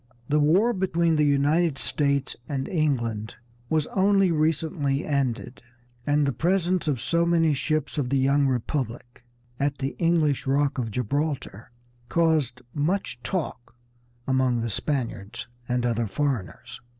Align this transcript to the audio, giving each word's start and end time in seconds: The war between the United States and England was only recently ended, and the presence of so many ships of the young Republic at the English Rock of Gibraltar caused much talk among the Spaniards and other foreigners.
The 0.29 0.39
war 0.39 0.73
between 0.73 1.15
the 1.17 1.23
United 1.25 1.77
States 1.77 2.35
and 2.49 2.67
England 2.67 3.35
was 3.69 3.85
only 3.95 4.31
recently 4.31 5.05
ended, 5.05 5.61
and 6.07 6.25
the 6.25 6.33
presence 6.33 6.87
of 6.87 6.99
so 6.99 7.23
many 7.23 7.53
ships 7.53 7.99
of 7.99 8.09
the 8.09 8.17
young 8.17 8.47
Republic 8.47 9.23
at 9.59 9.77
the 9.77 9.95
English 9.99 10.47
Rock 10.47 10.79
of 10.79 10.89
Gibraltar 10.89 11.69
caused 12.09 12.63
much 12.73 13.19
talk 13.21 13.75
among 14.27 14.61
the 14.61 14.71
Spaniards 14.71 15.47
and 15.69 15.85
other 15.85 16.07
foreigners. 16.07 16.81